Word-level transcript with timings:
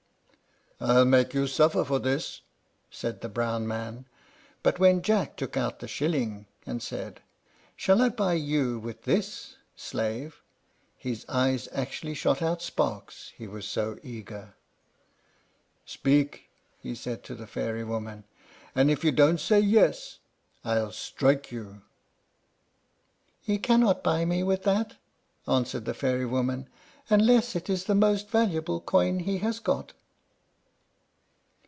"I'll 0.83 1.05
make 1.05 1.35
you 1.35 1.45
suffer 1.45 1.85
for 1.85 1.99
this," 1.99 2.41
said 2.89 3.21
the 3.21 3.29
brown 3.29 3.67
man. 3.67 4.07
But 4.63 4.79
when 4.79 5.03
Jack 5.03 5.37
took 5.37 5.55
out 5.55 5.77
the 5.77 5.87
shilling, 5.87 6.47
and 6.65 6.81
said, 6.81 7.21
"Shall 7.75 8.01
I 8.01 8.09
buy 8.09 8.33
you 8.33 8.79
with 8.79 9.03
this, 9.03 9.57
slave?" 9.75 10.41
his 10.97 11.23
eyes 11.29 11.69
actually 11.71 12.15
shot 12.15 12.41
out 12.41 12.63
sparks, 12.63 13.31
he 13.37 13.45
was 13.47 13.67
so 13.67 13.99
eager. 14.01 14.55
"Speak!" 15.85 16.49
he 16.79 16.95
said 16.95 17.23
to 17.25 17.35
the 17.35 17.45
fairy 17.45 17.83
woman; 17.83 18.23
"and 18.73 18.89
if 18.89 19.03
you 19.03 19.11
don't 19.11 19.39
say 19.39 19.59
'Yes,' 19.59 20.17
I'll 20.65 20.91
strike 20.93 21.51
you." 21.51 21.83
"He 23.39 23.59
cannot 23.59 24.03
buy 24.03 24.25
me 24.25 24.41
with 24.41 24.63
that," 24.63 24.95
answered 25.47 25.85
the 25.85 25.93
fairy 25.93 26.25
woman, 26.25 26.67
"unless 27.07 27.55
it 27.55 27.69
is 27.69 27.83
the 27.83 27.93
most 27.93 28.31
valuable 28.31 28.81
coin 28.81 29.19
he 29.19 29.37
has 29.37 29.59
got." 29.59 29.93